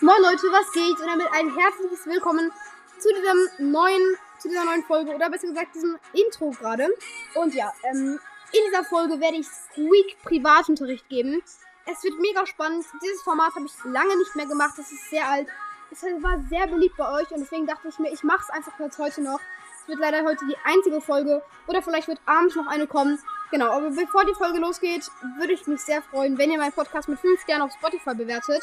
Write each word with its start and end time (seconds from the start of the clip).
Moin 0.00 0.20
Leute, 0.22 0.50
was 0.50 0.72
geht? 0.72 0.98
Und 0.98 1.06
damit 1.06 1.28
ein 1.32 1.54
herzliches 1.54 2.04
Willkommen 2.06 2.50
zu 2.98 3.08
diesem 3.10 3.70
neuen, 3.70 4.16
zu 4.40 4.48
dieser 4.48 4.64
neuen 4.64 4.82
Folge 4.82 5.14
oder 5.14 5.30
besser 5.30 5.46
gesagt 5.46 5.72
diesem 5.74 5.96
Intro 6.12 6.50
gerade. 6.50 6.88
Und 7.34 7.54
ja, 7.54 7.72
ähm, 7.84 8.18
in 8.52 8.60
dieser 8.66 8.82
Folge 8.82 9.20
werde 9.20 9.36
ich 9.36 9.46
Squeak 9.46 10.20
Privatunterricht 10.24 11.08
geben. 11.08 11.40
Es 11.86 12.02
wird 12.02 12.18
mega 12.18 12.44
spannend. 12.44 12.84
Dieses 13.04 13.22
Format 13.22 13.54
habe 13.54 13.66
ich 13.66 13.84
lange 13.84 14.16
nicht 14.16 14.34
mehr 14.34 14.46
gemacht. 14.46 14.74
Es 14.78 14.90
ist 14.90 15.10
sehr 15.10 15.28
alt. 15.28 15.46
Es 15.92 16.02
war 16.02 16.42
sehr 16.50 16.66
beliebt 16.66 16.96
bei 16.96 17.12
euch 17.20 17.30
und 17.30 17.40
deswegen 17.40 17.66
dachte 17.66 17.86
ich 17.86 17.98
mir, 18.00 18.12
ich 18.12 18.24
mache 18.24 18.42
es 18.42 18.50
einfach 18.50 18.78
jetzt 18.80 18.98
heute 18.98 19.22
noch. 19.22 19.38
Es 19.80 19.88
wird 19.88 20.00
leider 20.00 20.24
heute 20.24 20.44
die 20.46 20.56
einzige 20.64 21.00
Folge 21.00 21.40
oder 21.68 21.82
vielleicht 21.82 22.08
wird 22.08 22.20
abends 22.26 22.56
noch 22.56 22.66
eine 22.66 22.88
kommen. 22.88 23.20
Genau, 23.52 23.70
aber 23.70 23.90
bevor 23.90 24.24
die 24.24 24.34
Folge 24.34 24.58
losgeht, 24.58 25.08
würde 25.38 25.52
ich 25.52 25.66
mich 25.68 25.80
sehr 25.80 26.02
freuen, 26.02 26.36
wenn 26.36 26.50
ihr 26.50 26.58
meinen 26.58 26.72
Podcast 26.72 27.08
mit 27.08 27.20
5 27.20 27.40
Sternen 27.42 27.62
auf 27.62 27.72
Spotify 27.72 28.14
bewertet. 28.14 28.62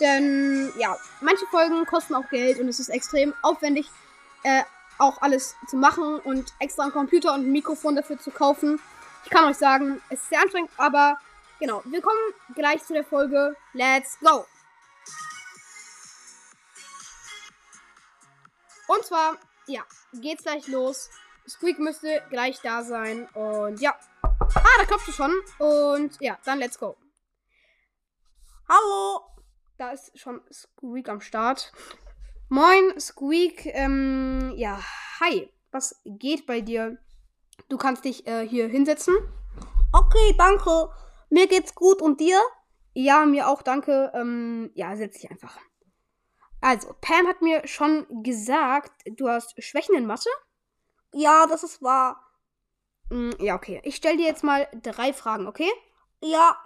Denn 0.00 0.72
ja, 0.78 0.96
manche 1.20 1.46
Folgen 1.46 1.86
kosten 1.86 2.14
auch 2.14 2.28
Geld 2.28 2.58
und 2.58 2.68
es 2.68 2.80
ist 2.80 2.88
extrem 2.88 3.34
aufwendig, 3.42 3.90
äh, 4.42 4.62
auch 4.98 5.20
alles 5.22 5.54
zu 5.68 5.76
machen 5.76 6.20
und 6.20 6.52
extra 6.58 6.84
einen 6.84 6.92
Computer 6.92 7.34
und 7.34 7.46
ein 7.46 7.52
Mikrofon 7.52 7.96
dafür 7.96 8.18
zu 8.18 8.30
kaufen. 8.30 8.80
Ich 9.24 9.30
kann 9.30 9.44
euch 9.44 9.56
sagen, 9.56 10.00
es 10.08 10.20
ist 10.20 10.28
sehr 10.28 10.40
anstrengend, 10.40 10.70
aber 10.76 11.18
genau, 11.58 11.82
wir 11.84 12.00
kommen 12.00 12.34
gleich 12.54 12.84
zu 12.84 12.92
der 12.92 13.04
Folge. 13.04 13.56
Let's 13.72 14.18
go! 14.20 14.46
Und 18.88 19.04
zwar, 19.04 19.36
ja, 19.66 19.82
geht's 20.12 20.44
gleich 20.44 20.68
los. 20.68 21.10
Squeak 21.48 21.78
müsste 21.78 22.22
gleich 22.30 22.60
da 22.60 22.82
sein. 22.82 23.28
Und 23.34 23.80
ja. 23.80 23.94
Ah, 24.22 24.78
da 24.78 24.84
klopft 24.84 25.08
du 25.08 25.12
schon. 25.12 25.34
Und 25.58 26.20
ja, 26.20 26.38
dann 26.44 26.58
let's 26.58 26.78
go. 26.78 26.96
Hallo! 28.68 29.35
Da 29.78 29.90
ist 29.90 30.18
schon 30.18 30.40
Squeak 30.50 31.08
am 31.10 31.20
Start. 31.20 31.70
Moin, 32.48 32.98
Squeak. 32.98 33.66
Ähm, 33.66 34.54
ja, 34.56 34.80
hi. 35.20 35.50
Was 35.70 36.00
geht 36.06 36.46
bei 36.46 36.62
dir? 36.62 36.96
Du 37.68 37.76
kannst 37.76 38.06
dich 38.06 38.26
äh, 38.26 38.48
hier 38.48 38.68
hinsetzen. 38.68 39.14
Okay, 39.92 40.34
danke. 40.38 40.88
Mir 41.28 41.46
geht's 41.46 41.74
gut 41.74 42.00
und 42.00 42.20
dir? 42.20 42.40
Ja, 42.94 43.26
mir 43.26 43.48
auch, 43.48 43.60
danke. 43.60 44.10
Ähm, 44.14 44.70
ja, 44.74 44.96
setz 44.96 45.20
dich 45.20 45.30
einfach. 45.30 45.58
Also, 46.62 46.94
Pam 47.02 47.26
hat 47.26 47.42
mir 47.42 47.66
schon 47.66 48.06
gesagt, 48.22 48.92
du 49.04 49.28
hast 49.28 49.62
Schwächen 49.62 49.94
in 49.94 50.06
Mathe? 50.06 50.30
Ja, 51.12 51.46
das 51.46 51.62
ist 51.62 51.82
wahr. 51.82 52.22
Mm, 53.10 53.32
ja, 53.40 53.54
okay. 53.54 53.82
Ich 53.84 53.96
stelle 53.96 54.16
dir 54.16 54.26
jetzt 54.26 54.42
mal 54.42 54.66
drei 54.82 55.12
Fragen, 55.12 55.46
okay? 55.46 55.70
Ja. 56.22 56.56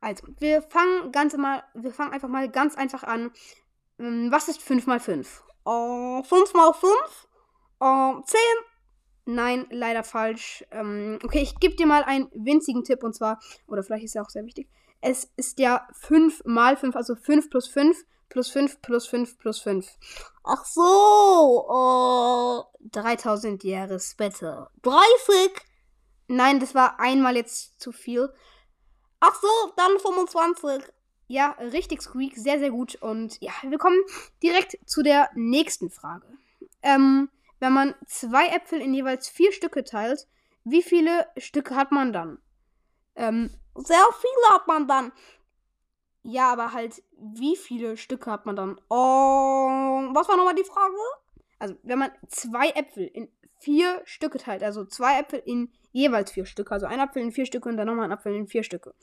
Also, 0.00 0.26
wir 0.38 0.62
fangen 0.62 1.12
ganz 1.12 1.36
mal, 1.36 1.62
wir 1.74 1.92
fangen 1.92 2.12
einfach 2.12 2.28
mal 2.28 2.48
ganz 2.48 2.76
einfach 2.76 3.02
an. 3.02 3.30
Ähm, 3.98 4.30
was 4.30 4.48
ist 4.48 4.62
5 4.62 4.86
mal 4.86 5.00
5? 5.00 5.44
Uh, 5.66 6.22
5 6.22 6.54
mal 6.54 6.72
5? 6.72 6.92
Uh, 7.80 8.22
10? 8.22 8.38
Nein, 9.26 9.66
leider 9.70 10.04
falsch. 10.04 10.64
Ähm, 10.70 11.18
okay, 11.22 11.40
ich 11.42 11.60
gebe 11.60 11.76
dir 11.76 11.86
mal 11.86 12.02
einen 12.02 12.30
winzigen 12.32 12.84
Tipp 12.84 13.02
und 13.02 13.14
zwar, 13.14 13.38
oder 13.66 13.82
vielleicht 13.82 14.04
ist 14.04 14.16
er 14.16 14.22
auch 14.22 14.30
sehr 14.30 14.46
wichtig. 14.46 14.68
Es 15.00 15.30
ist 15.36 15.58
ja 15.58 15.86
5 16.00 16.44
mal 16.46 16.76
5, 16.76 16.96
also 16.96 17.14
5 17.14 17.50
plus 17.50 17.68
5 17.68 18.04
plus 18.30 18.48
5 18.48 18.80
plus 18.80 19.06
5 19.06 19.38
plus 19.38 19.60
5. 19.60 19.86
Ach 20.44 20.64
so, 20.64 21.68
uh, 21.68 22.88
3000 22.90 23.64
Jahre 23.64 24.00
später. 24.00 24.70
30? 24.82 25.52
Nein, 26.28 26.60
das 26.60 26.74
war 26.74 26.98
einmal 26.98 27.36
jetzt 27.36 27.80
zu 27.80 27.92
viel. 27.92 28.32
Ach 29.20 29.34
so, 29.34 29.72
dann 29.76 29.98
25. 29.98 30.92
Ja, 31.26 31.50
richtig, 31.58 32.02
Squeak. 32.02 32.36
Sehr, 32.36 32.58
sehr 32.58 32.70
gut. 32.70 32.96
Und 32.96 33.40
ja, 33.40 33.52
wir 33.62 33.78
kommen 33.78 34.00
direkt 34.42 34.78
zu 34.86 35.02
der 35.02 35.28
nächsten 35.34 35.90
Frage. 35.90 36.26
Ähm, 36.82 37.28
wenn 37.60 37.72
man 37.72 37.94
zwei 38.06 38.48
Äpfel 38.48 38.80
in 38.80 38.94
jeweils 38.94 39.28
vier 39.28 39.52
Stücke 39.52 39.84
teilt, 39.84 40.26
wie 40.64 40.82
viele 40.82 41.26
Stücke 41.36 41.74
hat 41.74 41.92
man 41.92 42.12
dann? 42.12 42.38
Ähm, 43.16 43.50
sehr 43.74 44.06
viele 44.20 44.54
hat 44.54 44.66
man 44.66 44.86
dann. 44.86 45.12
Ja, 46.22 46.52
aber 46.52 46.72
halt, 46.72 47.02
wie 47.16 47.56
viele 47.56 47.96
Stücke 47.96 48.30
hat 48.30 48.46
man 48.46 48.56
dann? 48.56 48.80
Oh, 48.88 50.08
was 50.12 50.28
war 50.28 50.36
nochmal 50.36 50.54
die 50.54 50.64
Frage? 50.64 50.94
Also, 51.58 51.74
wenn 51.82 51.98
man 51.98 52.10
zwei 52.28 52.68
Äpfel 52.70 53.06
in 53.06 53.28
vier 53.60 54.00
Stücke 54.04 54.38
teilt, 54.38 54.62
also 54.62 54.84
zwei 54.84 55.20
Äpfel 55.20 55.42
in 55.44 55.72
jeweils 55.92 56.30
vier 56.30 56.46
Stücke, 56.46 56.72
also 56.72 56.86
ein 56.86 57.00
Apfel 57.00 57.22
in 57.22 57.32
vier 57.32 57.46
Stücke 57.46 57.68
und 57.68 57.76
dann 57.76 57.86
nochmal 57.86 58.04
ein 58.04 58.12
Apfel 58.12 58.34
in 58.34 58.46
vier 58.46 58.62
Stücke. 58.62 58.94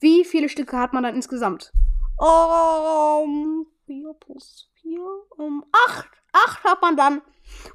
Wie 0.00 0.24
viele 0.24 0.48
Stücke 0.48 0.78
hat 0.78 0.92
man 0.92 1.02
dann 1.02 1.14
insgesamt? 1.14 1.72
Um, 2.18 3.66
vier 3.86 4.14
plus 4.14 4.70
vier, 4.80 5.04
um, 5.36 5.64
acht. 5.88 6.10
Acht 6.32 6.64
hat 6.64 6.82
man 6.82 6.96
dann. 6.96 7.22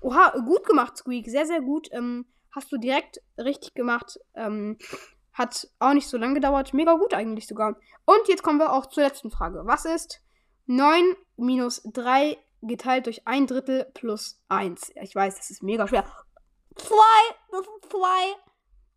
Oha, 0.01 0.31
gut 0.45 0.65
gemacht, 0.65 0.97
Squeak. 0.97 1.29
Sehr, 1.29 1.45
sehr 1.45 1.61
gut. 1.61 1.89
Ähm, 1.91 2.25
hast 2.51 2.71
du 2.71 2.77
direkt 2.77 3.21
richtig 3.37 3.73
gemacht. 3.73 4.19
Ähm, 4.35 4.77
hat 5.33 5.69
auch 5.79 5.93
nicht 5.93 6.07
so 6.07 6.17
lange 6.17 6.35
gedauert. 6.35 6.73
Mega 6.73 6.93
gut 6.95 7.13
eigentlich 7.13 7.47
sogar. 7.47 7.77
Und 8.05 8.27
jetzt 8.27 8.43
kommen 8.43 8.59
wir 8.59 8.73
auch 8.73 8.87
zur 8.87 9.03
letzten 9.03 9.31
Frage. 9.31 9.61
Was 9.65 9.85
ist 9.85 10.21
9 10.65 11.15
minus 11.37 11.81
3 11.83 12.37
geteilt 12.61 13.05
durch 13.05 13.25
ein 13.25 13.47
Drittel 13.47 13.89
plus 13.93 14.41
1? 14.49 14.91
Ich 15.01 15.15
weiß, 15.15 15.37
das 15.37 15.49
ist 15.49 15.63
mega 15.63 15.87
schwer. 15.87 16.05
2, 16.79 16.95
das 17.51 17.61
ist 17.61 17.91
2. 17.91 17.99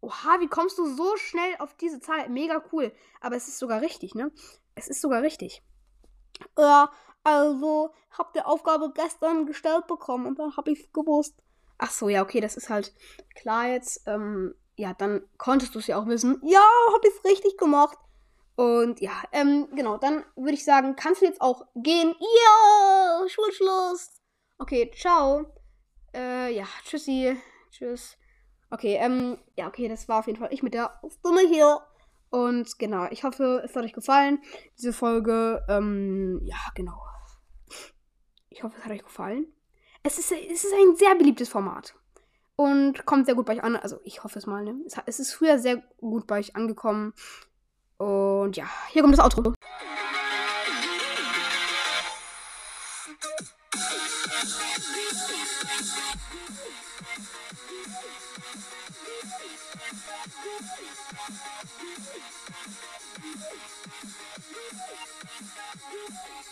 Oha, 0.01 0.41
wie 0.41 0.49
kommst 0.49 0.79
du 0.79 0.87
so 0.95 1.17
schnell 1.17 1.55
auf 1.59 1.75
diese 1.75 2.01
Zahl? 2.01 2.29
Mega 2.29 2.63
cool. 2.73 2.93
Aber 3.21 3.37
es 3.37 3.49
ist 3.49 3.59
sogar 3.59 3.81
richtig, 3.81 4.15
ne? 4.15 4.33
Es 4.75 4.89
ist 4.89 5.01
sogar 5.01 5.23
richtig. 5.23 5.63
Ja, 6.59 6.91
also, 7.25 7.95
hab 8.11 8.33
die 8.33 8.41
Aufgabe 8.41 8.93
gestern 8.95 9.47
gestellt 9.47 9.87
bekommen 9.87 10.27
und 10.27 10.39
dann 10.39 10.57
hab 10.57 10.67
ich's 10.67 10.93
gewusst. 10.93 11.35
Ach 11.79 11.91
so, 11.91 12.09
ja, 12.09 12.23
okay, 12.23 12.41
das 12.41 12.57
ist 12.57 12.69
halt 12.69 12.93
klar 13.37 13.69
jetzt. 13.69 14.03
Ähm, 14.07 14.55
ja, 14.77 14.95
dann 14.95 15.23
konntest 15.39 15.75
du 15.75 15.79
es 15.79 15.87
ja 15.87 16.01
auch 16.01 16.07
wissen. 16.07 16.41
Ja, 16.43 16.65
hab 16.93 17.05
ich's 17.05 17.25
richtig 17.25 17.57
gemacht. 17.59 17.99
Und 18.57 19.01
ja, 19.01 19.23
ähm, 19.33 19.69
genau, 19.75 19.97
dann 19.97 20.25
würde 20.37 20.55
ich 20.55 20.65
sagen, 20.65 20.97
kannst 20.97 21.23
du 21.23 21.27
jetzt 21.27 21.41
auch 21.41 21.65
gehen? 21.75 22.15
Ja, 22.19 23.29
Schulschluss. 23.29 24.11
Okay, 24.59 24.91
ciao. 24.97 25.47
Äh, 26.15 26.55
ja, 26.55 26.67
tschüssi. 26.85 27.37
Tschüss. 27.83 28.17
Okay, 28.71 28.97
ähm, 29.01 29.39
ja, 29.57 29.67
okay, 29.67 29.89
das 29.89 30.09
war 30.09 30.21
auf 30.21 30.29
jeden 30.29 30.39
Fall 30.39 30.53
ich 30.53 30.63
mit 30.63 30.73
der 30.73 31.01
Stimme 31.19 31.41
hier. 31.49 31.81
Und 32.31 32.79
genau, 32.79 33.09
ich 33.11 33.25
hoffe, 33.25 33.61
es 33.65 33.75
hat 33.75 33.85
euch 33.85 33.93
gefallen, 33.93 34.41
diese 34.79 34.93
Folge. 34.93 35.65
Ähm, 35.69 36.41
ja, 36.45 36.57
genau. 36.77 37.03
Ich 38.51 38.63
hoffe, 38.63 38.77
es 38.79 38.85
hat 38.85 38.93
euch 38.93 39.03
gefallen. 39.03 39.47
Es 40.05 40.19
ist, 40.19 40.31
es 40.31 40.65
ist 40.65 40.73
ein 40.73 40.95
sehr 40.95 41.17
beliebtes 41.17 41.49
Format. 41.49 41.95
Und 42.55 43.05
kommt 43.05 43.27
sehr 43.27 43.35
gut 43.35 43.47
bei 43.47 43.55
euch 43.55 43.65
an. 43.65 43.75
Also, 43.75 43.99
ich 44.05 44.23
hoffe 44.23 44.39
es 44.39 44.47
mal, 44.47 44.63
ne? 44.63 44.77
Es, 44.87 44.97
es 45.07 45.19
ist 45.19 45.35
früher 45.35 45.59
sehr 45.59 45.83
gut 45.99 46.29
bei 46.29 46.39
euch 46.39 46.55
angekommen. 46.55 47.15
Und 47.97 48.57
ja, 48.57 48.71
hier 48.91 49.03
kommt 49.03 49.19
das 49.19 49.25
Outro. 49.25 49.55
Thank 60.61 60.81
you. 66.47 66.52